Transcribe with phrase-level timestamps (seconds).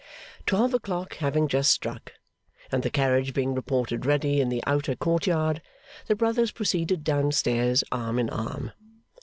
[0.47, 2.13] Twelve o'clock having just struck,
[2.71, 5.61] and the carriage being reported ready in the outer court yard,
[6.07, 8.71] the brothers proceeded down stairs arm in arm.